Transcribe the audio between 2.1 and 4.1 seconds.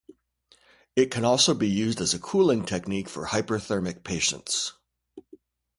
a cooling technique for hyperthermic